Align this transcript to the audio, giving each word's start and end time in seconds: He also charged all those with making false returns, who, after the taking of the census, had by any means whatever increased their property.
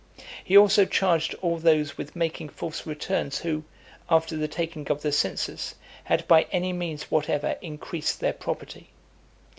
He 0.43 0.57
also 0.57 0.85
charged 0.85 1.35
all 1.43 1.59
those 1.59 1.95
with 1.95 2.15
making 2.15 2.49
false 2.49 2.87
returns, 2.87 3.37
who, 3.37 3.63
after 4.09 4.35
the 4.35 4.47
taking 4.47 4.87
of 4.89 5.03
the 5.03 5.11
census, 5.11 5.75
had 6.05 6.27
by 6.27 6.47
any 6.51 6.73
means 6.73 7.11
whatever 7.11 7.55
increased 7.61 8.19
their 8.19 8.33
property. 8.33 8.89